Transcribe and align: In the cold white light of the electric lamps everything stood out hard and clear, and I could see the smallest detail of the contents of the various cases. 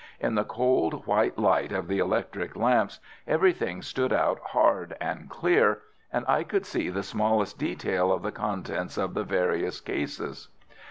In 0.19 0.33
the 0.33 0.43
cold 0.43 1.05
white 1.05 1.37
light 1.37 1.71
of 1.71 1.87
the 1.87 1.99
electric 1.99 2.55
lamps 2.55 2.99
everything 3.27 3.83
stood 3.83 4.11
out 4.11 4.39
hard 4.39 4.97
and 4.99 5.29
clear, 5.29 5.83
and 6.11 6.25
I 6.27 6.43
could 6.43 6.65
see 6.65 6.89
the 6.89 7.03
smallest 7.03 7.59
detail 7.59 8.11
of 8.11 8.23
the 8.23 8.31
contents 8.31 8.97
of 8.97 9.13
the 9.13 9.23
various 9.23 9.79
cases. 9.79 10.47